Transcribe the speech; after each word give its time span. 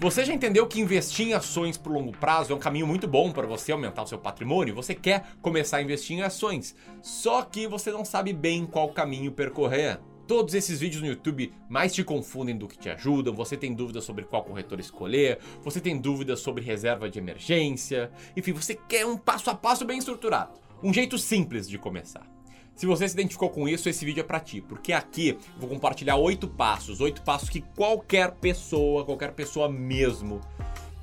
Você 0.00 0.24
já 0.24 0.32
entendeu 0.32 0.64
que 0.64 0.80
investir 0.80 1.26
em 1.26 1.32
ações 1.32 1.76
por 1.76 1.90
longo 1.90 2.12
prazo 2.12 2.52
é 2.52 2.54
um 2.56 2.60
caminho 2.60 2.86
muito 2.86 3.08
bom 3.08 3.32
para 3.32 3.48
você 3.48 3.72
aumentar 3.72 4.04
o 4.04 4.06
seu 4.06 4.16
patrimônio? 4.16 4.72
Você 4.76 4.94
quer 4.94 5.24
começar 5.42 5.78
a 5.78 5.82
investir 5.82 6.16
em 6.16 6.22
ações, 6.22 6.76
só 7.02 7.42
que 7.42 7.66
você 7.66 7.90
não 7.90 8.04
sabe 8.04 8.32
bem 8.32 8.64
qual 8.64 8.90
caminho 8.90 9.32
percorrer. 9.32 9.98
Todos 10.24 10.54
esses 10.54 10.78
vídeos 10.78 11.02
no 11.02 11.08
YouTube 11.08 11.52
mais 11.68 11.92
te 11.92 12.04
confundem 12.04 12.56
do 12.56 12.68
que 12.68 12.78
te 12.78 12.88
ajudam. 12.88 13.34
Você 13.34 13.56
tem 13.56 13.74
dúvidas 13.74 14.04
sobre 14.04 14.24
qual 14.24 14.44
corretor 14.44 14.78
escolher, 14.78 15.40
você 15.64 15.80
tem 15.80 15.98
dúvidas 15.98 16.38
sobre 16.38 16.62
reserva 16.62 17.10
de 17.10 17.18
emergência. 17.18 18.12
Enfim, 18.36 18.52
você 18.52 18.76
quer 18.76 19.04
um 19.04 19.16
passo 19.16 19.50
a 19.50 19.54
passo 19.54 19.84
bem 19.84 19.98
estruturado. 19.98 20.60
Um 20.80 20.94
jeito 20.94 21.18
simples 21.18 21.68
de 21.68 21.76
começar. 21.76 22.37
Se 22.78 22.86
você 22.86 23.08
se 23.08 23.14
identificou 23.14 23.50
com 23.50 23.68
isso, 23.68 23.88
esse 23.88 24.04
vídeo 24.04 24.20
é 24.20 24.24
para 24.24 24.38
ti, 24.38 24.60
porque 24.60 24.92
aqui 24.92 25.30
eu 25.30 25.38
vou 25.58 25.68
compartilhar 25.68 26.14
oito 26.14 26.46
passos, 26.46 27.00
oito 27.00 27.22
passos 27.22 27.48
que 27.48 27.60
qualquer 27.60 28.30
pessoa, 28.30 29.04
qualquer 29.04 29.32
pessoa 29.32 29.68
mesmo 29.68 30.40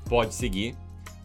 pode 0.07 0.33
seguir 0.33 0.73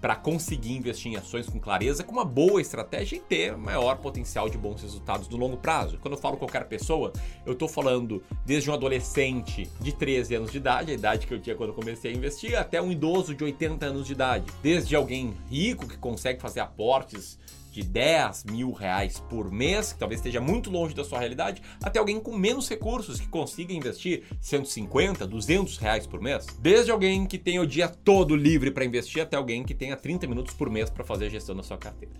para 0.00 0.16
conseguir 0.16 0.72
investir 0.72 1.12
em 1.12 1.16
ações 1.16 1.46
com 1.48 1.60
clareza, 1.60 2.02
com 2.02 2.10
uma 2.10 2.24
boa 2.24 2.60
estratégia 2.60 3.14
e 3.14 3.20
ter 3.20 3.56
maior 3.56 3.98
potencial 3.98 4.48
de 4.48 4.58
bons 4.58 4.82
resultados 4.82 5.28
no 5.28 5.36
longo 5.36 5.56
prazo. 5.56 5.98
Quando 6.02 6.14
eu 6.14 6.20
falo 6.20 6.36
qualquer 6.36 6.64
pessoa, 6.66 7.12
eu 7.46 7.52
estou 7.52 7.69
falando 7.69 8.20
desde 8.44 8.69
um 8.72 8.74
adolescente 8.74 9.70
de 9.80 9.92
13 9.92 10.34
anos 10.34 10.50
de 10.50 10.56
idade, 10.56 10.91
a 10.91 10.94
idade 10.94 11.28
que 11.28 11.34
eu 11.34 11.38
tinha 11.38 11.55
quando 11.55 11.69
eu 11.69 11.77
comecei 11.77 12.10
a 12.10 12.16
investir, 12.16 12.58
até 12.58 12.82
um 12.82 12.91
idoso 12.91 13.36
de 13.36 13.44
80 13.44 13.86
anos 13.86 14.05
de 14.05 14.14
idade. 14.14 14.50
Desde 14.60 14.96
alguém 14.96 15.32
rico 15.48 15.86
que 15.86 15.96
consegue 15.96 16.41
fazer 16.41 16.58
aportes 16.58 17.38
de 17.70 17.83
10 17.83 18.45
mil 18.45 18.73
reais 18.73 19.20
por 19.28 19.50
mês, 19.50 19.92
que 19.92 19.98
talvez 19.98 20.20
esteja 20.20 20.41
muito 20.41 20.70
longe 20.70 20.94
da 20.94 21.05
sua 21.05 21.19
realidade, 21.19 21.62
até 21.83 21.98
alguém 21.98 22.20
com 22.20 22.36
menos 22.36 22.69
recursos 22.69 23.20
que 23.20 23.28
consiga 23.28 23.72
investir 23.72 24.25
150, 24.41 25.27
200 25.27 25.78
reais 25.78 26.06
por 26.06 26.20
mês. 26.20 26.47
Desde 26.61 26.91
alguém 26.91 27.27
que 27.27 27.39
tem 27.39 27.59
o 27.59 27.67
dia 27.67 27.89
todo 27.89 28.36
livre 28.36 28.70
para 28.70 28.84
investir 28.84 29.22
até 29.22 29.36
alguém 29.36 29.64
que 29.64 29.75
tenha 29.75 29.97
30 29.97 30.27
minutos 30.27 30.55
por 30.55 30.69
mês 30.69 30.91
para 30.91 31.05
fazer 31.05 31.27
a 31.27 31.31
gestão 31.31 31.55
da 31.55 31.62
sua 31.62 31.78
carteira. 31.78 32.14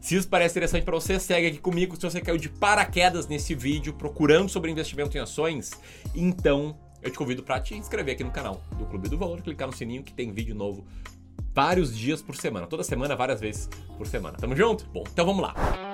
Se 0.00 0.16
isso 0.16 0.28
parece 0.28 0.52
interessante 0.52 0.84
para 0.84 0.94
você, 0.94 1.18
segue 1.18 1.46
aqui 1.46 1.58
comigo. 1.58 1.96
Se 1.96 2.02
você 2.02 2.20
caiu 2.20 2.36
de 2.36 2.50
paraquedas 2.50 3.26
nesse 3.26 3.54
vídeo 3.54 3.94
procurando 3.94 4.50
sobre 4.50 4.70
investimento 4.70 5.16
em 5.16 5.20
ações, 5.20 5.70
então 6.14 6.78
eu 7.02 7.10
te 7.10 7.16
convido 7.18 7.42
para 7.42 7.60
te 7.60 7.74
inscrever 7.74 8.14
aqui 8.14 8.24
no 8.24 8.30
canal 8.30 8.62
do 8.78 8.86
Clube 8.86 9.08
do 9.08 9.16
Valor, 9.16 9.40
clicar 9.42 9.66
no 9.66 9.74
sininho 9.74 10.02
que 10.02 10.12
tem 10.12 10.30
vídeo 10.32 10.54
novo 10.54 10.86
vários 11.54 11.96
dias 11.96 12.20
por 12.20 12.36
semana. 12.36 12.66
Toda 12.66 12.82
semana, 12.82 13.14
várias 13.14 13.40
vezes 13.40 13.68
por 13.96 14.06
semana. 14.06 14.36
Tamo 14.36 14.56
junto? 14.56 14.84
Bom, 14.92 15.04
então 15.10 15.24
vamos 15.24 15.42
lá. 15.42 15.93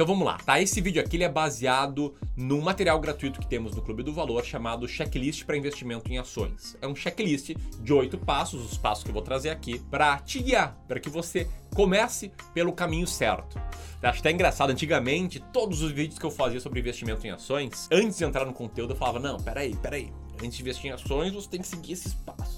Então 0.00 0.06
vamos 0.06 0.24
lá, 0.24 0.38
tá? 0.38 0.58
Esse 0.58 0.80
vídeo 0.80 1.02
aqui 1.02 1.22
é 1.22 1.28
baseado 1.28 2.14
num 2.34 2.62
material 2.62 2.98
gratuito 2.98 3.38
que 3.38 3.46
temos 3.46 3.76
no 3.76 3.82
Clube 3.82 4.02
do 4.02 4.14
Valor 4.14 4.42
chamado 4.42 4.88
Checklist 4.88 5.44
para 5.44 5.58
Investimento 5.58 6.10
em 6.10 6.16
Ações. 6.16 6.74
É 6.80 6.88
um 6.88 6.96
checklist 6.96 7.50
de 7.82 7.92
oito 7.92 8.16
passos, 8.16 8.64
os 8.64 8.78
passos 8.78 9.04
que 9.04 9.10
eu 9.10 9.12
vou 9.12 9.20
trazer 9.20 9.50
aqui, 9.50 9.78
para 9.90 10.18
te 10.20 10.42
guiar, 10.42 10.74
para 10.88 10.98
que 10.98 11.10
você 11.10 11.46
comece 11.74 12.32
pelo 12.54 12.72
caminho 12.72 13.06
certo. 13.06 13.60
Acho 14.02 14.20
até 14.20 14.30
engraçado, 14.30 14.70
antigamente, 14.70 15.38
todos 15.52 15.82
os 15.82 15.92
vídeos 15.92 16.18
que 16.18 16.24
eu 16.24 16.30
fazia 16.30 16.60
sobre 16.60 16.80
investimento 16.80 17.26
em 17.26 17.30
ações, 17.30 17.86
antes 17.92 18.16
de 18.16 18.24
entrar 18.24 18.46
no 18.46 18.54
conteúdo, 18.54 18.94
eu 18.94 18.96
falava: 18.96 19.18
não, 19.18 19.36
peraí, 19.36 19.76
peraí, 19.76 20.10
antes 20.42 20.56
de 20.56 20.62
investir 20.62 20.86
em 20.86 20.94
ações, 20.94 21.34
você 21.34 21.50
tem 21.50 21.60
que 21.60 21.68
seguir 21.68 21.92
esses 21.92 22.14
passos 22.14 22.49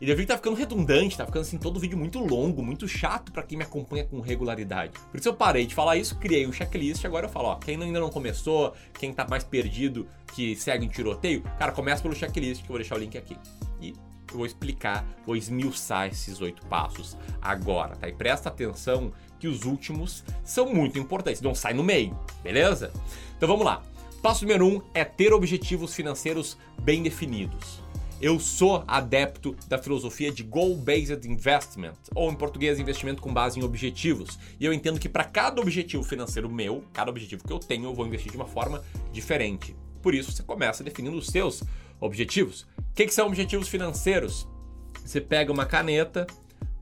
e 0.00 0.10
eu 0.10 0.16
vi 0.16 0.22
que 0.22 0.28
tá 0.28 0.36
ficando 0.36 0.56
redundante, 0.56 1.16
tá 1.16 1.24
ficando 1.24 1.42
assim 1.42 1.56
todo 1.56 1.80
vídeo 1.80 1.96
muito 1.96 2.18
longo, 2.18 2.62
muito 2.62 2.86
chato 2.86 3.32
para 3.32 3.42
quem 3.42 3.56
me 3.56 3.64
acompanha 3.64 4.04
com 4.04 4.20
regularidade. 4.20 4.92
Por 5.10 5.18
isso 5.18 5.28
eu 5.28 5.34
parei 5.34 5.66
de 5.66 5.74
falar 5.74 5.96
isso, 5.96 6.16
criei 6.18 6.46
um 6.46 6.52
checklist 6.52 7.04
agora 7.04 7.26
eu 7.26 7.30
falo, 7.30 7.48
ó, 7.48 7.54
quem 7.56 7.82
ainda 7.82 7.98
não 7.98 8.10
começou, 8.10 8.74
quem 8.98 9.12
tá 9.12 9.26
mais 9.28 9.42
perdido, 9.42 10.06
que 10.34 10.54
segue 10.56 10.84
em 10.84 10.88
tiroteio, 10.88 11.42
cara, 11.58 11.72
começa 11.72 12.02
pelo 12.02 12.14
checklist, 12.14 12.62
que 12.62 12.66
eu 12.66 12.74
vou 12.74 12.78
deixar 12.78 12.96
o 12.96 12.98
link 12.98 13.16
aqui. 13.16 13.36
E 13.80 13.94
eu 14.30 14.36
vou 14.36 14.46
explicar, 14.46 15.06
vou 15.24 15.36
esmiuçar 15.36 16.08
esses 16.08 16.40
oito 16.40 16.66
passos 16.66 17.16
agora, 17.40 17.96
tá? 17.96 18.08
E 18.08 18.12
presta 18.12 18.48
atenção 18.48 19.12
que 19.38 19.48
os 19.48 19.64
últimos 19.64 20.24
são 20.44 20.72
muito 20.72 20.98
importantes, 20.98 21.40
não 21.40 21.54
sai 21.54 21.72
no 21.72 21.82
meio, 21.82 22.18
beleza? 22.42 22.92
Então 23.36 23.48
vamos 23.48 23.64
lá. 23.64 23.82
Passo 24.22 24.44
número 24.44 24.66
um 24.66 24.82
é 24.92 25.04
ter 25.04 25.32
objetivos 25.32 25.94
financeiros 25.94 26.58
bem 26.82 27.02
definidos. 27.02 27.80
Eu 28.18 28.40
sou 28.40 28.82
adepto 28.88 29.54
da 29.68 29.76
filosofia 29.76 30.32
de 30.32 30.42
goal-based 30.42 31.28
investment, 31.28 31.92
ou 32.14 32.32
em 32.32 32.34
português, 32.34 32.80
investimento 32.80 33.20
com 33.20 33.32
base 33.32 33.60
em 33.60 33.62
objetivos. 33.62 34.38
E 34.58 34.64
eu 34.64 34.72
entendo 34.72 34.98
que 34.98 35.08
para 35.08 35.22
cada 35.22 35.60
objetivo 35.60 36.02
financeiro 36.02 36.50
meu, 36.50 36.82
cada 36.94 37.10
objetivo 37.10 37.46
que 37.46 37.52
eu 37.52 37.58
tenho, 37.58 37.84
eu 37.84 37.94
vou 37.94 38.06
investir 38.06 38.30
de 38.30 38.38
uma 38.38 38.46
forma 38.46 38.82
diferente. 39.12 39.76
Por 40.00 40.14
isso, 40.14 40.32
você 40.32 40.42
começa 40.42 40.82
definindo 40.82 41.14
os 41.18 41.26
seus 41.26 41.62
objetivos. 42.00 42.62
O 42.78 42.94
que, 42.94 43.04
que 43.04 43.12
são 43.12 43.26
objetivos 43.26 43.68
financeiros? 43.68 44.48
Você 45.04 45.20
pega 45.20 45.52
uma 45.52 45.66
caneta, 45.66 46.26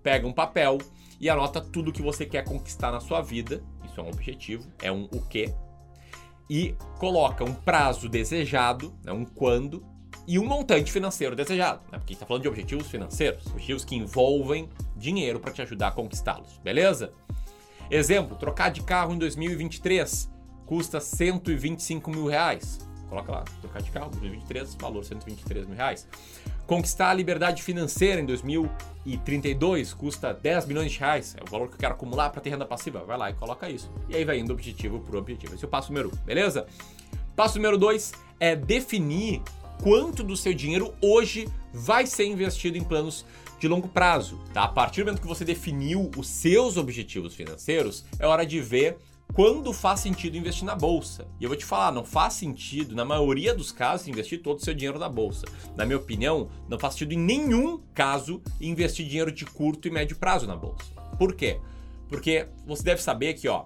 pega 0.04 0.28
um 0.28 0.32
papel 0.32 0.78
e 1.20 1.28
anota 1.28 1.60
tudo 1.60 1.92
que 1.92 2.02
você 2.02 2.24
quer 2.24 2.44
conquistar 2.44 2.92
na 2.92 3.00
sua 3.00 3.20
vida. 3.20 3.60
Isso 3.84 3.98
é 3.98 4.04
um 4.04 4.08
objetivo, 4.08 4.68
é 4.80 4.92
um 4.92 5.08
o 5.12 5.20
quê. 5.20 5.52
E 6.48 6.76
coloca 7.00 7.42
um 7.42 7.54
prazo 7.54 8.08
desejado, 8.08 8.94
né, 9.02 9.10
um 9.10 9.24
quando, 9.24 9.84
e 10.26 10.38
um 10.38 10.46
montante 10.46 10.90
financeiro 10.90 11.36
desejado, 11.36 11.80
né? 11.90 11.98
Porque 11.98 12.14
está 12.14 12.24
falando 12.24 12.42
de 12.42 12.48
objetivos 12.48 12.86
financeiros, 12.86 13.46
objetivos 13.48 13.84
que 13.84 13.94
envolvem 13.94 14.68
dinheiro 14.96 15.38
para 15.38 15.52
te 15.52 15.62
ajudar 15.62 15.88
a 15.88 15.92
conquistá-los, 15.92 16.58
beleza? 16.58 17.12
Exemplo, 17.90 18.36
trocar 18.36 18.70
de 18.70 18.82
carro 18.82 19.14
em 19.14 19.18
2023 19.18 20.30
custa 20.64 21.00
125 21.00 22.10
mil 22.10 22.26
reais. 22.26 22.78
Coloca 23.08 23.30
lá, 23.30 23.44
trocar 23.60 23.82
de 23.82 23.90
carro, 23.90 24.10
2023, 24.10 24.74
valor 24.76 25.04
123 25.04 25.66
mil 25.66 25.76
reais. 25.76 26.08
Conquistar 26.66 27.10
a 27.10 27.14
liberdade 27.14 27.62
financeira 27.62 28.20
em 28.20 28.26
2032 28.26 29.92
custa 29.92 30.32
10 30.32 30.66
milhões 30.66 30.90
de 30.90 30.98
reais. 30.98 31.36
É 31.38 31.42
o 31.46 31.50
valor 31.50 31.68
que 31.68 31.74
eu 31.74 31.78
quero 31.78 31.94
acumular 31.94 32.30
para 32.30 32.40
ter 32.40 32.50
renda 32.50 32.64
passiva. 32.64 33.04
Vai 33.04 33.18
lá 33.18 33.30
e 33.30 33.34
coloca 33.34 33.68
isso. 33.68 33.90
E 34.08 34.16
aí 34.16 34.24
vai 34.24 34.38
indo 34.38 34.52
objetivo 34.52 34.98
por 35.00 35.16
objetivo. 35.16 35.54
Esse 35.54 35.64
é 35.64 35.68
o 35.68 35.70
passo 35.70 35.92
número 35.92 36.08
um, 36.08 36.16
beleza? 36.24 36.66
Passo 37.36 37.58
número 37.58 37.76
dois 37.76 38.12
é 38.40 38.56
definir 38.56 39.42
quanto 39.82 40.22
do 40.22 40.36
seu 40.36 40.54
dinheiro 40.54 40.94
hoje 41.00 41.48
vai 41.72 42.06
ser 42.06 42.26
investido 42.26 42.78
em 42.78 42.84
planos 42.84 43.24
de 43.58 43.68
longo 43.68 43.88
prazo, 43.88 44.38
tá? 44.52 44.64
A 44.64 44.68
partir 44.68 45.02
do 45.02 45.06
momento 45.06 45.22
que 45.22 45.26
você 45.26 45.44
definiu 45.44 46.10
os 46.16 46.28
seus 46.28 46.76
objetivos 46.76 47.34
financeiros, 47.34 48.04
é 48.18 48.26
hora 48.26 48.44
de 48.44 48.60
ver 48.60 48.98
quando 49.32 49.72
faz 49.72 50.00
sentido 50.00 50.36
investir 50.36 50.64
na 50.64 50.76
bolsa. 50.76 51.26
E 51.40 51.44
eu 51.44 51.48
vou 51.48 51.56
te 51.56 51.64
falar, 51.64 51.90
não 51.90 52.04
faz 52.04 52.34
sentido, 52.34 52.94
na 52.94 53.04
maioria 53.04 53.54
dos 53.54 53.72
casos, 53.72 54.06
investir 54.06 54.42
todo 54.42 54.58
o 54.58 54.64
seu 54.64 54.74
dinheiro 54.74 54.98
na 54.98 55.08
bolsa. 55.08 55.46
Na 55.76 55.84
minha 55.84 55.96
opinião, 55.96 56.48
não 56.68 56.78
faz 56.78 56.94
sentido 56.94 57.14
em 57.14 57.18
nenhum 57.18 57.80
caso 57.94 58.42
investir 58.60 59.06
dinheiro 59.06 59.32
de 59.32 59.44
curto 59.44 59.88
e 59.88 59.90
médio 59.90 60.16
prazo 60.16 60.46
na 60.46 60.54
bolsa. 60.54 60.84
Por 61.18 61.34
quê? 61.34 61.58
Porque 62.08 62.46
você 62.66 62.82
deve 62.82 63.02
saber 63.02 63.34
que, 63.34 63.48
ó, 63.48 63.64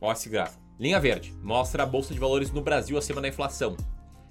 ó 0.00 0.12
esse 0.12 0.28
gráfico. 0.28 0.60
Linha 0.78 0.98
verde 0.98 1.32
mostra 1.42 1.82
a 1.82 1.86
bolsa 1.86 2.12
de 2.12 2.18
valores 2.18 2.50
no 2.50 2.62
Brasil 2.62 2.98
acima 2.98 3.20
da 3.20 3.28
inflação 3.28 3.76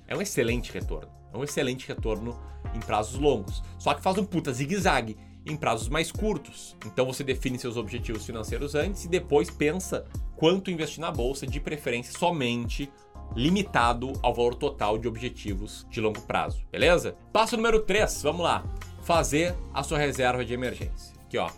é 0.09 0.17
um 0.17 0.21
excelente 0.21 0.73
retorno. 0.73 1.09
É 1.31 1.37
um 1.37 1.43
excelente 1.43 1.87
retorno 1.87 2.37
em 2.73 2.79
prazos 2.79 3.19
longos. 3.19 3.63
Só 3.77 3.93
que 3.93 4.01
faz 4.01 4.17
um 4.17 4.25
puta 4.25 4.51
zigue-zague 4.51 5.15
em 5.45 5.55
prazos 5.55 5.87
mais 5.87 6.11
curtos. 6.11 6.75
Então 6.85 7.05
você 7.05 7.23
define 7.23 7.59
seus 7.59 7.77
objetivos 7.77 8.25
financeiros 8.25 8.73
antes 8.73 9.05
e 9.05 9.07
depois 9.07 9.51
pensa 9.51 10.05
quanto 10.35 10.71
investir 10.71 10.99
na 10.99 11.11
bolsa, 11.11 11.45
de 11.45 11.59
preferência 11.59 12.17
somente 12.17 12.91
limitado 13.35 14.13
ao 14.23 14.33
valor 14.33 14.55
total 14.55 14.97
de 14.97 15.07
objetivos 15.07 15.85
de 15.91 16.01
longo 16.01 16.19
prazo, 16.21 16.65
beleza? 16.71 17.15
Passo 17.31 17.55
número 17.55 17.81
3, 17.81 18.23
vamos 18.23 18.41
lá. 18.41 18.63
Fazer 19.03 19.55
a 19.71 19.83
sua 19.83 19.99
reserva 19.99 20.43
de 20.43 20.53
emergência. 20.53 21.15
Aqui, 21.25 21.37
ó. 21.37 21.49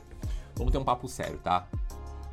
Vamos 0.57 0.74
ter 0.74 0.77
um 0.77 0.83
papo 0.83 1.07
sério, 1.07 1.38
tá? 1.38 1.68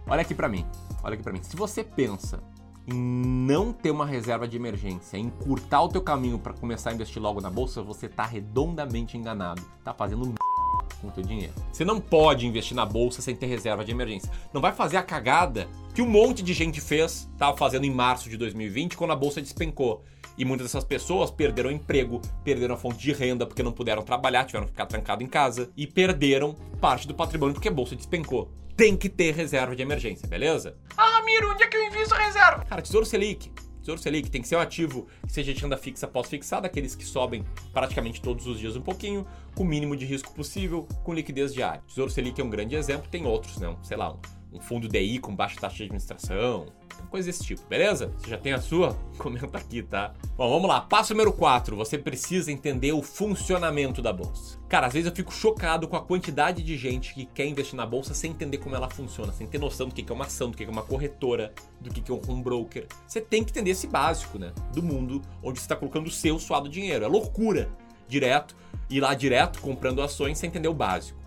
Olha 0.09 0.23
aqui 0.23 0.35
para 0.35 0.49
mim. 0.49 0.67
Olha 1.05 1.15
aqui 1.15 1.23
para 1.23 1.33
mim. 1.33 1.43
Se 1.43 1.55
você 1.55 1.85
pensa 1.85 2.43
em 2.89 2.95
não 2.95 3.73
ter 3.73 3.91
uma 3.91 4.07
reserva 4.07 4.49
de 4.49 4.57
emergência, 4.57 5.19
em 5.19 5.27
encurtar 5.27 5.83
o 5.83 5.89
teu 5.89 6.01
caminho 6.01 6.39
para 6.39 6.55
começar 6.55 6.91
a 6.91 6.95
investir 6.95 7.21
logo 7.21 7.41
na 7.41 7.51
bolsa, 7.51 7.83
você 7.83 8.07
está 8.07 8.25
redondamente 8.25 9.17
enganado. 9.17 9.63
Tá 9.85 9.93
fazendo 9.93 10.35
com 11.01 11.09
o 11.09 11.11
teu 11.11 11.23
dinheiro. 11.23 11.53
Você 11.71 11.85
não 11.85 12.01
pode 12.01 12.47
investir 12.47 12.75
na 12.75 12.87
bolsa 12.87 13.21
sem 13.21 13.37
ter 13.37 13.47
reserva 13.47 13.85
de 13.85 13.91
emergência. 13.91 14.31
Não 14.53 14.61
vai 14.61 14.73
fazer 14.73 14.97
a 14.97 15.03
cagada 15.03 15.69
que 15.95 16.01
um 16.01 16.09
monte 16.09 16.43
de 16.43 16.55
gente 16.55 16.81
fez, 16.81 17.29
estava 17.33 17.57
fazendo 17.57 17.85
em 17.85 17.91
março 17.91 18.31
de 18.31 18.37
2020, 18.37 18.97
quando 18.97 19.13
a 19.13 19.17
bolsa 19.17 19.41
despencou. 19.41 20.03
E 20.39 20.45
muitas 20.45 20.69
dessas 20.69 20.85
pessoas 20.85 21.31
perderam 21.31 21.71
emprego, 21.71 22.23
perderam 22.45 22.75
a 22.75 22.79
fonte 22.79 22.99
de 22.99 23.13
renda 23.13 23.45
porque 23.45 23.63
não 23.63 23.73
puderam 23.73 24.03
trabalhar, 24.03 24.45
tiveram 24.45 24.67
que 24.67 24.73
ficar 24.73 24.87
trancado 24.87 25.23
em 25.23 25.27
casa 25.27 25.69
e 25.77 25.87
perderam 25.87 26.55
parte 26.81 27.09
do 27.09 27.15
patrimônio 27.15 27.55
porque 27.55 27.69
a 27.69 27.73
bolsa 27.73 27.97
despencou 27.97 28.49
tem 28.79 28.97
que 28.97 29.09
ter 29.09 29.35
reserva 29.35 29.75
de 29.75 29.83
emergência, 29.83 30.29
beleza? 30.29 30.77
Ah, 30.97 31.08
Onde 31.51 31.63
é 31.63 31.67
que 31.67 31.77
eu 31.77 31.85
invisto 31.85 32.15
reserva? 32.15 32.65
Cara, 32.65 32.81
Tesouro 32.81 33.05
Selic. 33.05 33.51
Tesouro 33.81 34.01
Selic 34.01 34.31
tem 34.31 34.41
que 34.41 34.49
ser 34.49 34.57
um 34.57 34.61
ativo 34.61 35.07
que 35.27 35.33
seja 35.33 35.53
de 35.53 35.61
renda 35.61 35.77
fixa 35.77 36.07
pós-fixada, 36.07 36.67
aqueles 36.67 36.95
que 36.95 37.05
sobem 37.05 37.45
praticamente 37.73 38.21
todos 38.21 38.47
os 38.47 38.59
dias 38.59 38.77
um 38.77 38.81
pouquinho, 38.81 39.27
com 39.55 39.63
o 39.63 39.67
mínimo 39.67 39.97
de 39.97 40.05
risco 40.05 40.33
possível, 40.35 40.87
com 41.05 41.13
liquidez 41.13 41.53
diária. 41.53 41.83
Tesouro 41.87 42.11
Selic 42.11 42.41
é 42.41 42.45
um 42.45 42.51
grande 42.51 42.77
exemplo, 42.77 43.09
tem 43.11 43.27
outros, 43.27 43.59
não, 43.59 43.83
sei 43.83 43.97
lá, 43.97 44.13
um, 44.13 44.19
um 44.59 44.61
fundo 44.61 44.89
DI 44.89 45.19
com 45.19 45.35
baixa 45.35 45.61
taxa 45.61 45.77
de 45.77 45.83
administração, 45.85 46.67
coisa 47.09 47.27
desse 47.27 47.45
tipo, 47.45 47.63
beleza? 47.69 48.13
Você 48.19 48.31
já 48.31 48.39
tem 48.39 48.53
a 48.53 48.61
sua? 48.61 48.99
Comenta 49.17 49.57
aqui, 49.57 49.83
tá? 49.83 50.13
Bom, 50.37 50.51
vamos 50.51 50.69
lá. 50.69 50.81
Passo 50.81 51.15
número 51.15 51.33
4. 51.33 51.77
Você 51.77 51.97
precisa 51.97 52.53
entender 52.53 52.93
o 52.93 53.03
funcionamento 53.03 54.03
da 54.03 54.13
bolsa. 54.13 54.59
Cara, 54.69 54.89
às 54.89 54.93
vezes 54.93 55.09
eu 55.09 55.15
fico 55.15 55.33
chocado 55.33 55.89
com 55.89 55.97
a 55.97 56.03
quantidade 56.03 56.63
de 56.63 56.77
gente 56.77 57.15
que 57.15 57.25
quer 57.25 57.47
investir 57.47 57.77
na 57.77 57.87
bolsa 57.87 58.13
sem 58.15 58.33
entender 58.33 58.59
como 58.59 58.75
ela 58.75 58.91
funciona, 58.91 59.33
sem 59.33 59.47
ter 59.47 59.59
noção 59.59 59.89
do 59.89 59.95
que 59.95 60.11
é 60.11 60.15
uma 60.15 60.27
ação, 60.27 60.51
do 60.51 60.57
que 60.57 60.65
é 60.65 60.69
uma 60.69 60.83
corretora, 60.83 61.53
do 61.81 61.91
que 61.91 62.11
é 62.11 62.15
um 62.15 62.43
broker. 62.43 62.87
Você 63.07 63.21
tem 63.21 63.43
que 63.43 63.51
entender 63.51 63.71
esse 63.71 63.87
básico, 63.87 64.39
né? 64.39 64.53
Do 64.75 64.83
mundo 64.83 65.23
onde 65.43 65.59
você 65.59 65.65
está 65.65 65.77
colocando 65.77 66.09
o 66.09 66.11
seu 66.11 66.39
suado 66.39 66.69
dinheiro. 66.69 67.05
É 67.05 67.09
loucura 67.09 67.71
direto, 68.07 68.57
ir 68.91 69.01
lá 69.01 69.15
direto 69.15 69.61
comprando 69.61 70.03
ações 70.03 70.39
sem 70.39 70.49
entender 70.49 70.69
o 70.69 70.75
básico. 70.75 71.19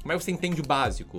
Como 0.00 0.12
é 0.12 0.16
que 0.16 0.22
você 0.22 0.30
entende 0.30 0.60
o 0.60 0.66
básico? 0.66 1.18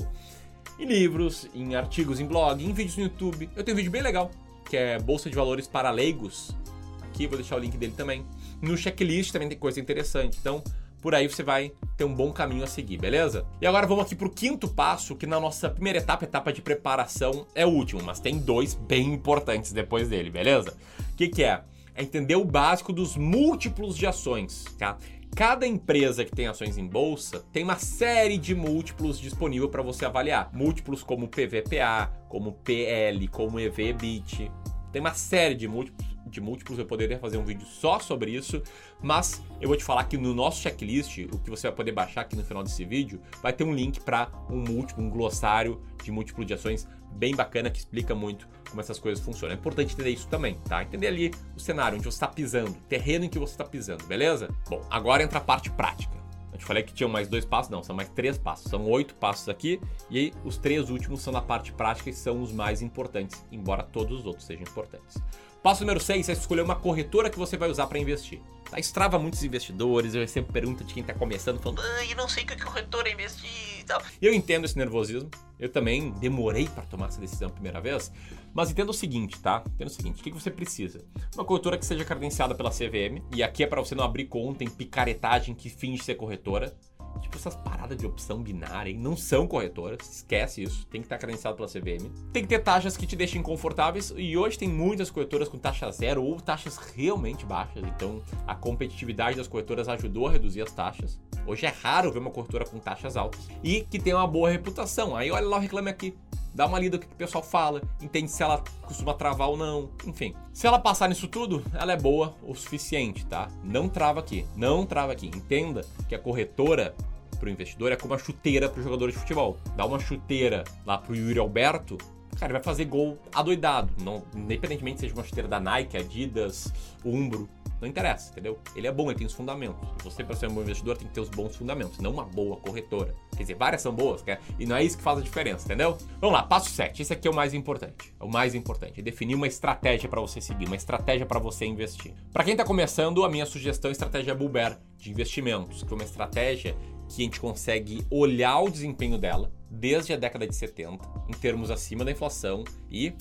Em 0.79 0.85
livros, 0.85 1.50
em 1.56 1.75
artigos 1.75 2.19
em 2.19 2.25
blog, 2.27 2.63
em 2.63 2.71
vídeos 2.71 2.97
no 2.97 3.03
YouTube. 3.03 3.50
Eu 3.56 3.63
tenho 3.63 3.74
um 3.74 3.77
vídeo 3.77 3.91
bem 3.91 4.03
legal, 4.03 4.29
que 4.69 4.77
é 4.77 5.00
Bolsa 5.00 5.27
de 5.27 5.35
Valores 5.35 5.68
para 5.68 5.89
Leigos. 5.89 6.56
Aqui 7.01 7.25
vou 7.25 7.35
deixar 7.35 7.56
o 7.56 7.59
link 7.59 7.75
dele 7.75 7.94
também. 7.97 8.24
No 8.62 8.77
checklist 8.77 9.31
também 9.31 9.50
tem 9.50 9.57
coisa 9.57 9.79
interessante. 9.79 10.38
Então, 10.39 10.63
por 11.01 11.15
aí 11.15 11.27
você 11.27 11.41
vai 11.41 11.71
ter 11.95 12.03
um 12.03 12.13
bom 12.13 12.31
caminho 12.31 12.63
a 12.63 12.68
seguir, 12.68 13.00
beleza? 13.00 13.44
E 13.59 13.65
agora 13.65 13.88
vamos 13.88 14.06
aqui 14.06 14.15
para 14.15 14.27
o 14.27 14.29
quinto 14.29 14.68
passo, 14.68 15.15
que 15.15 15.25
na 15.25 15.39
nossa 15.39 15.68
primeira 15.68 15.97
etapa, 15.97 16.25
etapa 16.25 16.53
de 16.53 16.62
preparação, 16.62 17.47
é 17.56 17.65
o 17.65 17.69
último, 17.69 18.03
mas 18.03 18.19
tem 18.19 18.38
dois 18.38 18.75
bem 18.75 19.13
importantes 19.13 19.71
depois 19.71 20.07
dele, 20.07 20.29
beleza? 20.29 20.77
O 21.12 21.15
que, 21.15 21.27
que 21.27 21.44
é? 21.44 21.63
É 21.95 22.03
entender 22.03 22.35
o 22.35 22.45
básico 22.45 22.94
dos 22.94 23.18
múltiplos 23.18 23.97
de 23.97 24.06
ações, 24.06 24.65
tá? 24.77 24.95
Cada 25.35 25.68
empresa 25.68 26.25
que 26.25 26.31
tem 26.31 26.47
ações 26.47 26.77
em 26.77 26.88
bolsa 26.88 27.45
tem 27.53 27.63
uma 27.63 27.77
série 27.77 28.38
de 28.38 28.56
múltiplos 28.56 29.19
disponível 29.19 29.69
para 29.69 29.83
você 29.83 30.06
avaliar. 30.06 30.50
Múltiplos 30.53 31.03
como 31.03 31.27
PVPA, 31.27 32.12
como 32.27 32.53
PL, 32.53 33.27
como 33.27 33.59
EV/EBIT. 33.59 34.51
Tem 34.91 35.00
uma 35.00 35.13
série 35.13 35.53
de 35.53 35.68
múltiplos, 35.68 36.16
de 36.31 36.41
múltiplos, 36.41 36.79
eu 36.79 36.85
poderia 36.85 37.19
fazer 37.19 37.38
um 37.38 37.44
vídeo 37.44 37.65
só 37.65 38.00
sobre 38.00 38.31
isso, 38.31 38.62
mas 39.01 39.41
eu 39.62 39.68
vou 39.68 39.77
te 39.77 39.83
falar 39.83 40.03
que 40.06 40.18
no 40.18 40.33
nosso 40.33 40.62
checklist, 40.62 41.19
o 41.31 41.39
que 41.39 41.50
você 41.50 41.68
vai 41.68 41.75
poder 41.75 41.91
baixar 41.91 42.21
aqui 42.21 42.35
no 42.35 42.44
final 42.44 42.63
desse 42.63 42.83
vídeo, 42.85 43.21
vai 43.41 43.53
ter 43.53 43.63
um 43.63 43.74
link 43.74 44.00
para 44.00 44.29
um 44.50 44.57
múltiplo, 44.57 45.03
um 45.03 45.09
glossário 45.09 45.81
de 46.03 46.12
múltiplo 46.12 46.45
de 46.45 46.53
ações 46.53 46.88
bem 47.12 47.35
bacana 47.35 47.69
que 47.69 47.79
explica 47.79 48.13
muito 48.13 48.47
como 48.69 48.81
essas 48.81 49.00
coisas 49.00 49.24
funcionam. 49.24 49.56
É 49.56 49.57
importante 49.57 49.94
entender 49.94 50.12
isso 50.12 50.27
também, 50.27 50.56
tá? 50.68 50.83
Entender 50.83 51.07
ali 51.07 51.31
o 51.56 51.59
cenário 51.59 51.97
onde 51.97 52.06
você 52.06 52.15
está 52.15 52.27
pisando, 52.27 52.74
terreno 52.88 53.25
em 53.25 53.29
que 53.29 53.39
você 53.39 53.53
está 53.53 53.63
pisando, 53.63 54.03
beleza? 54.06 54.50
Bom, 54.69 54.85
agora 54.89 55.24
entra 55.24 55.39
a 55.39 55.41
parte 55.41 55.69
prática. 55.71 56.18
Eu 56.51 56.59
te 56.59 56.65
falei 56.65 56.81
que 56.81 56.94
tinham 56.94 57.09
mais 57.09 57.27
dois 57.27 57.45
passos, 57.45 57.69
não, 57.69 57.83
são 57.83 57.95
mais 57.95 58.09
três 58.09 58.38
passos. 58.38 58.69
São 58.69 58.83
oito 58.89 59.13
passos 59.15 59.47
aqui, 59.47 59.79
e 60.09 60.18
aí 60.18 60.33
os 60.44 60.57
três 60.57 60.89
últimos 60.89 61.21
são 61.21 61.31
na 61.31 61.41
parte 61.41 61.71
prática 61.71 62.09
e 62.09 62.13
são 62.13 62.41
os 62.41 62.51
mais 62.51 62.81
importantes, 62.81 63.45
embora 63.51 63.83
todos 63.83 64.19
os 64.19 64.25
outros 64.25 64.45
sejam 64.45 64.63
importantes. 64.63 65.18
Passo 65.63 65.81
número 65.81 66.00
6 66.00 66.30
é 66.30 66.33
escolher 66.33 66.62
uma 66.62 66.75
corretora 66.75 67.30
que 67.30 67.38
você 67.38 67.57
vai 67.57 67.69
usar 67.69 67.88
para 67.88 68.00
investir. 68.00 68.39
Tá? 68.69 68.80
Estrava 68.80 69.18
muitos 69.18 69.44
investidores, 69.44 70.13
eu 70.13 70.21
recebo 70.21 70.51
pergunta 70.51 70.83
de 70.83 70.94
quem 70.94 71.01
está 71.01 71.13
começando, 71.13 71.59
falando, 71.59 71.81
ah, 71.81 72.06
eu 72.06 72.15
não 72.15 72.27
sei 72.27 72.45
que 72.45 72.56
corretora 72.62 73.09
investir 73.09 73.50
e 73.80 73.83
tal. 73.83 74.01
Eu 74.21 74.33
entendo 74.33 74.65
esse 74.65 74.77
nervosismo, 74.77 75.30
eu 75.59 75.69
também 75.69 76.12
demorei 76.12 76.68
para 76.68 76.83
tomar 76.83 77.07
essa 77.07 77.19
decisão 77.19 77.48
a 77.48 77.51
primeira 77.51 77.81
vez, 77.81 78.12
mas 78.54 78.69
entenda 78.69 78.92
o 78.92 78.94
seguinte, 78.94 79.39
tá? 79.39 79.63
Entenda 79.65 79.89
o 79.89 79.94
seguinte, 79.94 80.19
o 80.19 80.24
que 80.24 80.31
você 80.31 80.51
precisa? 80.51 81.04
Uma 81.36 81.45
corretora 81.45 81.77
que 81.77 81.86
seja 81.86 82.06
credenciada 82.06 82.53
pela 82.53 82.69
CVM, 82.69 83.24
e 83.33 83.42
aqui 83.42 83.63
é 83.63 83.68
para 83.68 83.81
você 83.81 83.95
não 83.95 84.03
abrir 84.03 84.25
conta 84.25 84.63
em 84.63 84.69
picaretagem 84.69 85.56
que 85.56 85.69
finge 85.69 86.03
ser 86.03 86.15
corretora, 86.15 86.75
Tipo, 87.19 87.37
essas 87.37 87.55
paradas 87.55 87.97
de 87.97 88.05
opção 88.05 88.41
binária 88.41 88.89
hein? 88.89 88.97
não 88.97 89.15
são 89.15 89.47
corretoras, 89.47 89.99
esquece 90.09 90.63
isso, 90.63 90.85
tem 90.87 91.01
que 91.01 91.05
estar 91.05 91.17
credenciado 91.17 91.55
pela 91.55 91.67
CVM. 91.67 92.09
Tem 92.31 92.43
que 92.43 92.49
ter 92.49 92.59
taxas 92.59 92.95
que 92.95 93.07
te 93.07 93.15
deixem 93.15 93.41
confortáveis 93.41 94.13
e 94.15 94.37
hoje 94.37 94.57
tem 94.57 94.69
muitas 94.69 95.09
corretoras 95.09 95.47
com 95.47 95.57
taxa 95.57 95.91
zero 95.91 96.23
ou 96.23 96.39
taxas 96.39 96.77
realmente 96.77 97.45
baixas, 97.45 97.83
então 97.83 98.21
a 98.45 98.55
competitividade 98.55 99.37
das 99.37 99.47
corretoras 99.47 99.87
ajudou 99.87 100.27
a 100.27 100.31
reduzir 100.31 100.61
as 100.61 100.71
taxas. 100.71 101.19
Hoje 101.47 101.65
é 101.65 101.73
raro 101.81 102.11
ver 102.11 102.19
uma 102.19 102.29
corretora 102.29 102.65
com 102.65 102.77
taxas 102.77 103.15
altas 103.15 103.39
e 103.63 103.81
que 103.89 103.97
tem 103.97 104.13
uma 104.13 104.27
boa 104.27 104.49
reputação. 104.49 105.15
Aí 105.15 105.31
olha 105.31 105.47
lá 105.47 105.57
o 105.57 105.59
reclame 105.61 105.89
aqui, 105.89 106.13
dá 106.53 106.65
uma 106.65 106.77
lida 106.77 106.97
no 106.97 107.03
que 107.03 107.13
o 107.13 107.15
pessoal 107.15 107.44
fala, 107.44 107.81
entende 108.01 108.29
se 108.29 108.44
ela 108.44 108.61
costuma 108.81 109.13
travar 109.13 109.47
ou 109.47 109.55
não, 109.55 109.89
enfim. 110.05 110.35
Se 110.51 110.67
ela 110.67 110.77
passar 110.77 111.07
nisso 111.07 111.27
tudo, 111.27 111.63
ela 111.73 111.94
é 111.94 111.97
boa 111.97 112.35
o 112.44 112.53
suficiente, 112.53 113.25
tá? 113.25 113.47
Não 113.63 113.88
trava 113.88 114.19
aqui, 114.19 114.45
não 114.57 114.85
trava 114.85 115.13
aqui. 115.13 115.27
Entenda 115.27 115.85
que 116.09 116.15
a 116.15 116.19
corretora 116.19 116.94
para 117.39 117.47
o 117.47 117.50
investidor 117.50 117.91
é 117.91 117.95
como 117.95 118.13
a 118.13 118.17
chuteira 118.17 118.67
para 118.67 118.81
o 118.81 118.83
jogador 118.83 119.09
de 119.09 119.17
futebol. 119.17 119.57
Dá 119.75 119.85
uma 119.85 120.00
chuteira 120.00 120.65
lá 120.85 120.97
para 120.97 121.13
o 121.13 121.15
Yuri 121.15 121.39
Alberto, 121.39 121.97
cara, 122.39 122.53
vai 122.53 122.63
fazer 122.63 122.85
gol 122.85 123.17
adoidado. 123.33 123.91
Não, 124.03 124.23
independentemente 124.35 125.00
seja 125.00 125.13
uma 125.13 125.23
chuteira 125.23 125.47
da 125.47 125.59
Nike, 125.59 125.97
Adidas, 125.97 126.71
Umbro, 127.05 127.47
não 127.79 127.88
interessa, 127.88 128.31
entendeu? 128.31 128.59
Ele 128.75 128.88
é 128.88 128.91
bom, 128.91 129.09
ele 129.09 129.18
tem 129.18 129.27
os 129.27 129.33
fundamentos. 129.33 129.88
Você, 130.03 130.24
para 130.24 130.35
ser 130.35 130.50
um 130.50 130.53
bom 130.53 130.62
investidor, 130.62 130.97
tem 130.97 131.07
que 131.07 131.13
ter 131.13 131.21
os 131.21 131.29
bons 131.29 131.56
fundamentos, 131.56 132.00
não 132.00 132.12
uma 132.12 132.25
boa 132.25 132.57
corretora. 132.57 133.15
Quer 133.31 133.44
dizer, 133.44 133.56
várias 133.56 133.81
são 133.81 133.94
boas, 133.94 134.21
quer? 134.21 134.39
e 134.59 134.65
não 134.65 134.75
é 134.75 134.83
isso 134.83 134.97
que 134.97 135.03
faz 135.03 135.19
a 135.19 135.21
diferença, 135.21 135.65
entendeu? 135.65 135.97
Vamos 136.19 136.35
lá, 136.35 136.44
passo 136.44 136.69
7. 136.71 137.01
Esse 137.01 137.13
aqui 137.13 137.27
é 137.27 137.31
o 137.31 137.35
mais 137.35 137.53
importante. 137.53 138.13
É 138.19 138.24
o 138.24 138.29
mais 138.29 138.56
importante. 138.56 139.00
É 139.00 139.03
definir 139.03 139.35
uma 139.35 139.47
estratégia 139.47 140.09
para 140.09 140.21
você 140.21 140.41
seguir, 140.41 140.65
uma 140.65 140.75
estratégia 140.75 141.25
para 141.25 141.39
você 141.39 141.65
investir. 141.65 142.13
Para 142.31 142.44
quem 142.44 142.53
está 142.53 142.63
começando, 142.63 143.24
a 143.24 143.29
minha 143.29 143.45
sugestão 143.45 143.89
é 143.89 143.91
a 143.91 143.94
estratégia 143.94 144.33
Bulber 144.33 144.77
de 144.97 145.12
investimentos, 145.12 145.83
que 145.83 145.94
é 145.94 145.95
uma 145.95 146.03
estratégia 146.03 146.75
que 147.09 147.21
a 147.21 147.25
gente 147.25 147.39
consegue 147.39 148.06
olhar 148.09 148.59
o 148.59 148.69
desempenho 148.69 149.18
dela 149.18 149.51
desde 149.69 150.13
a 150.13 150.18
década 150.18 150.47
de 150.47 150.56
70, 150.56 151.06
em 151.27 151.33
termos 151.33 151.69
acima 151.69 152.03
da 152.03 152.12
inflação, 152.12 152.63
e 152.89 153.13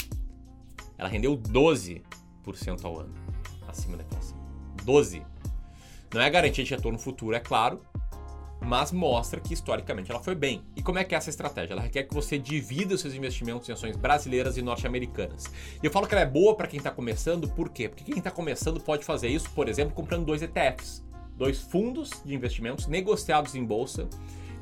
ela 0.96 1.08
rendeu 1.08 1.36
12% 1.36 2.02
ao 2.84 3.00
ano 3.00 3.14
acima 3.68 3.96
da 3.96 4.04
inflação. 4.04 4.35
12. 4.86 5.22
Não 6.14 6.22
é 6.22 6.30
garantia 6.30 6.64
de 6.64 6.70
retorno 6.70 6.98
futuro, 6.98 7.36
é 7.36 7.40
claro, 7.40 7.82
mas 8.60 8.90
mostra 8.90 9.38
que 9.40 9.52
historicamente 9.52 10.10
ela 10.10 10.22
foi 10.22 10.34
bem. 10.34 10.62
E 10.74 10.82
como 10.82 10.98
é 10.98 11.04
que 11.04 11.14
é 11.14 11.18
essa 11.18 11.28
estratégia? 11.28 11.74
Ela 11.74 11.82
requer 11.82 12.04
que 12.04 12.14
você 12.14 12.38
divida 12.38 12.94
os 12.94 13.02
seus 13.02 13.12
investimentos 13.12 13.68
em 13.68 13.72
ações 13.72 13.96
brasileiras 13.96 14.56
e 14.56 14.62
norte-americanas. 14.62 15.44
E 15.82 15.84
eu 15.84 15.90
falo 15.90 16.06
que 16.06 16.14
ela 16.14 16.22
é 16.22 16.26
boa 16.26 16.54
para 16.56 16.66
quem 16.66 16.78
está 16.78 16.90
começando, 16.90 17.48
por 17.48 17.68
quê? 17.68 17.88
Porque 17.88 18.04
quem 18.04 18.16
está 18.16 18.30
começando 18.30 18.80
pode 18.80 19.04
fazer 19.04 19.28
isso, 19.28 19.50
por 19.50 19.68
exemplo, 19.68 19.94
comprando 19.94 20.24
dois 20.24 20.40
ETFs 20.40 21.04
dois 21.36 21.60
fundos 21.60 22.10
de 22.24 22.34
investimentos 22.34 22.86
negociados 22.86 23.54
em 23.54 23.64
bolsa, 23.64 24.08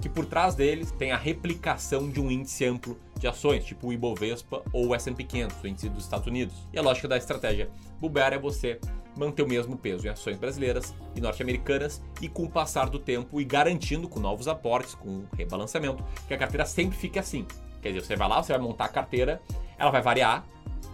que 0.01 0.09
por 0.09 0.27
trás 0.27 0.55
deles 0.55 0.91
tem 0.91 1.13
a 1.13 1.17
replicação 1.17 2.11
de 2.11 2.21
um 2.21 2.31
índice 2.31 2.65
amplo 2.65 2.99
de 3.19 3.27
ações, 3.27 3.65
tipo 3.65 3.89
o 3.89 3.93
Ibovespa 3.93 4.63
ou 4.73 4.89
o 4.89 4.95
S&P 4.95 5.25
500, 5.25 5.63
o 5.63 5.67
índice 5.67 5.89
dos 5.89 6.05
Estados 6.05 6.27
Unidos. 6.27 6.55
E 6.73 6.79
a 6.79 6.83
lógica 6.83 7.09
da 7.09 7.17
estratégia 7.17 7.71
Buber 8.01 8.33
é 8.33 8.39
você 8.39 8.79
manter 9.17 9.43
o 9.43 9.49
mesmo 9.49 9.77
peso 9.77 10.07
em 10.07 10.11
ações 10.11 10.37
brasileiras 10.37 10.95
e 11.15 11.21
norte-americanas 11.21 12.03
e 12.21 12.29
com 12.29 12.45
o 12.45 12.51
passar 12.51 12.89
do 12.89 12.99
tempo 12.99 13.41
e 13.41 13.45
garantindo 13.45 14.09
com 14.09 14.21
novos 14.21 14.49
aportes, 14.49 14.95
com 14.95 15.25
rebalanceamento, 15.37 16.05
que 16.27 16.35
a 16.35 16.39
carteira 16.39 16.67
sempre 16.67 16.97
fique 16.97 17.19
assim. 17.19 17.47
Quer 17.81 17.91
dizer, 17.91 18.05
você 18.05 18.17
vai 18.17 18.29
lá, 18.29 18.43
você 18.43 18.53
vai 18.53 18.61
montar 18.61 18.87
a 18.87 18.89
carteira, 18.89 19.41
ela 19.79 19.91
vai 19.91 20.03
variar, 20.03 20.45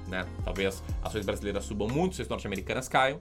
né? 0.08 0.26
Talvez 0.44 0.82
ações 1.02 1.24
brasileiras 1.24 1.64
subam 1.64 1.88
muito, 1.88 2.12
ações 2.12 2.28
norte-americanas 2.28 2.88
caiam, 2.88 3.18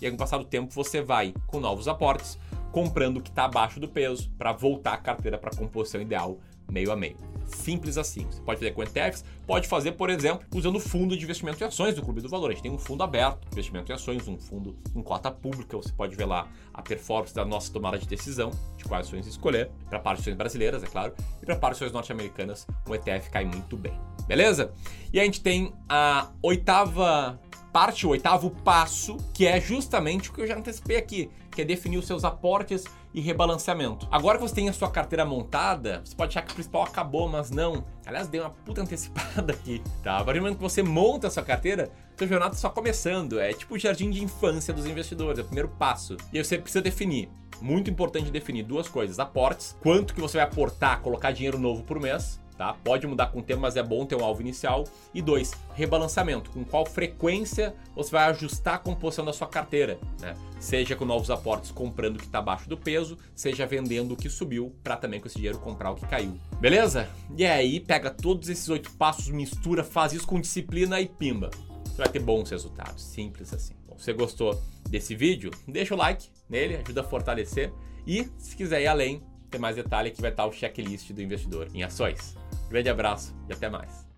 e 0.00 0.06
aí, 0.06 0.10
com 0.10 0.16
o 0.16 0.18
passar 0.18 0.38
do 0.38 0.44
tempo, 0.44 0.72
você 0.72 1.02
vai 1.02 1.34
com 1.46 1.60
novos 1.60 1.86
aportes, 1.86 2.38
comprando 2.72 3.18
o 3.18 3.20
que 3.20 3.28
está 3.28 3.44
abaixo 3.44 3.78
do 3.78 3.88
peso 3.88 4.30
para 4.38 4.52
voltar 4.52 4.94
a 4.94 4.96
carteira 4.96 5.36
para 5.36 5.50
a 5.50 5.56
composição 5.56 6.00
ideal 6.00 6.38
meio 6.70 6.92
a 6.92 6.96
meio. 6.96 7.16
Simples 7.46 7.98
assim. 7.98 8.26
Você 8.30 8.40
pode 8.42 8.60
fazer 8.60 8.72
com 8.72 8.82
ETFs, 8.82 9.24
pode 9.46 9.66
fazer, 9.66 9.92
por 9.92 10.08
exemplo, 10.08 10.46
usando 10.54 10.76
o 10.76 10.80
fundo 10.80 11.16
de 11.16 11.24
investimento 11.24 11.62
em 11.62 11.66
ações 11.66 11.94
do 11.94 12.02
Clube 12.02 12.20
do 12.20 12.28
Valor. 12.28 12.50
A 12.50 12.52
gente 12.52 12.62
tem 12.62 12.70
um 12.70 12.78
fundo 12.78 13.02
aberto, 13.02 13.46
investimento 13.50 13.90
em 13.90 13.94
ações, 13.94 14.28
um 14.28 14.38
fundo 14.38 14.76
em 14.94 15.02
cota 15.02 15.30
pública. 15.30 15.76
Você 15.76 15.92
pode 15.92 16.14
ver 16.14 16.26
lá 16.26 16.46
a 16.72 16.80
performance 16.80 17.34
da 17.34 17.44
nossa 17.44 17.72
tomada 17.72 17.98
de 17.98 18.06
decisão, 18.06 18.50
de 18.76 18.84
quais 18.84 19.06
ações 19.06 19.26
escolher. 19.26 19.70
Para 19.88 20.12
ações 20.12 20.36
brasileiras, 20.36 20.84
é 20.84 20.86
claro, 20.86 21.12
e 21.42 21.46
para 21.46 21.72
ações 21.72 21.90
norte-americanas, 21.92 22.66
o 22.88 22.94
ETF 22.94 23.30
cai 23.30 23.44
muito 23.44 23.76
bem. 23.76 23.98
Beleza? 24.28 24.72
E 25.12 25.18
a 25.18 25.24
gente 25.24 25.40
tem 25.40 25.72
a 25.88 26.30
oitava 26.40 27.40
parte, 27.72 28.06
o 28.06 28.10
oitavo 28.10 28.50
passo, 28.50 29.16
que 29.32 29.46
é 29.46 29.60
justamente 29.60 30.30
o 30.30 30.32
que 30.32 30.40
eu 30.40 30.46
já 30.46 30.56
antecipei 30.56 30.96
aqui, 30.96 31.30
que 31.50 31.62
é 31.62 31.64
definir 31.64 31.98
os 31.98 32.06
seus 32.06 32.24
aportes 32.24 32.84
e 33.12 33.20
rebalanceamento. 33.20 34.06
Agora 34.10 34.38
que 34.38 34.42
você 34.42 34.54
tem 34.54 34.68
a 34.68 34.72
sua 34.72 34.90
carteira 34.90 35.24
montada, 35.24 36.00
você 36.04 36.14
pode 36.14 36.30
achar 36.30 36.42
que 36.42 36.52
o 36.52 36.54
principal 36.54 36.82
acabou, 36.82 37.28
mas 37.28 37.50
não. 37.50 37.84
Aliás, 38.06 38.28
dei 38.28 38.40
uma 38.40 38.50
puta 38.50 38.82
antecipada 38.82 39.52
aqui, 39.52 39.82
tá? 40.02 40.18
A 40.18 40.24
partir 40.24 40.38
do 40.38 40.42
momento 40.42 40.56
que 40.56 40.62
você 40.62 40.82
monta 40.82 41.26
a 41.26 41.30
sua 41.30 41.42
carteira, 41.42 41.90
sua 42.16 42.26
jornada 42.26 42.54
está 42.54 42.68
só 42.68 42.72
começando. 42.72 43.40
É 43.40 43.52
tipo 43.52 43.74
o 43.74 43.78
jardim 43.78 44.10
de 44.10 44.22
infância 44.22 44.72
dos 44.72 44.86
investidores, 44.86 45.38
é 45.38 45.42
o 45.42 45.44
primeiro 45.44 45.68
passo. 45.68 46.16
E 46.32 46.38
aí 46.38 46.44
você 46.44 46.58
precisa 46.58 46.82
definir 46.82 47.28
muito 47.60 47.90
importante 47.90 48.30
definir 48.30 48.62
duas 48.62 48.88
coisas: 48.88 49.18
aportes, 49.18 49.76
quanto 49.80 50.14
que 50.14 50.20
você 50.20 50.38
vai 50.38 50.46
aportar, 50.46 51.00
colocar 51.00 51.32
dinheiro 51.32 51.58
novo 51.58 51.82
por 51.82 52.00
mês, 52.00 52.40
tá? 52.60 52.74
Pode 52.84 53.06
mudar 53.06 53.28
com 53.28 53.38
o 53.38 53.42
tempo, 53.42 53.62
mas 53.62 53.74
é 53.74 53.82
bom 53.82 54.04
ter 54.04 54.16
um 54.16 54.22
alvo 54.22 54.42
inicial. 54.42 54.84
E 55.14 55.22
dois, 55.22 55.52
rebalanceamento, 55.72 56.50
com 56.50 56.62
qual 56.62 56.84
frequência 56.84 57.74
você 57.96 58.10
vai 58.10 58.24
ajustar 58.24 58.74
a 58.74 58.78
composição 58.78 59.24
da 59.24 59.32
sua 59.32 59.46
carteira, 59.46 59.98
né? 60.20 60.36
Seja 60.58 60.94
com 60.94 61.06
novos 61.06 61.30
aportes 61.30 61.70
comprando 61.70 62.16
o 62.16 62.18
que 62.18 62.26
está 62.26 62.38
abaixo 62.38 62.68
do 62.68 62.76
peso, 62.76 63.16
seja 63.34 63.66
vendendo 63.66 64.12
o 64.12 64.16
que 64.16 64.28
subiu 64.28 64.76
para 64.84 64.94
também 64.94 65.18
com 65.18 65.26
esse 65.26 65.36
dinheiro 65.36 65.58
comprar 65.58 65.90
o 65.90 65.94
que 65.94 66.06
caiu. 66.06 66.38
Beleza? 66.60 67.08
E 67.34 67.46
aí, 67.46 67.80
pega 67.80 68.10
todos 68.10 68.50
esses 68.50 68.68
oito 68.68 68.90
passos, 68.92 69.28
mistura, 69.28 69.82
faz 69.82 70.12
isso 70.12 70.26
com 70.26 70.38
disciplina 70.38 71.00
e 71.00 71.08
pimba. 71.08 71.48
Você 71.86 71.96
vai 71.96 72.08
ter 72.10 72.18
bons 72.18 72.50
resultados, 72.50 73.02
simples 73.02 73.54
assim. 73.54 73.72
Bom, 73.88 73.96
se 73.96 74.04
você 74.04 74.12
gostou 74.12 74.62
desse 74.86 75.14
vídeo, 75.14 75.50
deixa 75.66 75.94
o 75.94 75.96
like 75.96 76.28
nele, 76.46 76.76
ajuda 76.76 77.00
a 77.00 77.04
fortalecer. 77.04 77.72
E 78.06 78.28
se 78.36 78.54
quiser 78.54 78.82
ir 78.82 78.86
além, 78.86 79.22
tem 79.50 79.58
mais 79.58 79.76
detalhe 79.76 80.10
que 80.10 80.20
vai 80.20 80.30
estar 80.30 80.44
o 80.44 80.52
checklist 80.52 81.10
do 81.12 81.22
investidor 81.22 81.68
em 81.72 81.82
ações. 81.82 82.36
Grande 82.70 82.88
abraço 82.88 83.36
e 83.48 83.52
até 83.52 83.68
mais. 83.68 84.09